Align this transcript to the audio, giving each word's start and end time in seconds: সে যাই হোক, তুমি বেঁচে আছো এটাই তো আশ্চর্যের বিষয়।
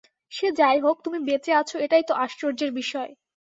সে 0.31 0.47
যাই 0.51 0.77
হোক, 0.79 0.97
তুমি 1.03 1.19
বেঁচে 1.27 1.51
আছো 1.53 1.75
এটাই 1.77 2.03
তো 2.07 2.13
আশ্চর্যের 2.15 2.71
বিষয়। 2.71 3.11